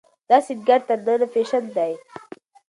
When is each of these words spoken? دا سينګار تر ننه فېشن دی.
دا 0.29 0.37
سينګار 0.47 0.81
تر 0.87 0.99
ننه 1.05 1.27
فېشن 1.33 1.63
دی. 1.75 1.91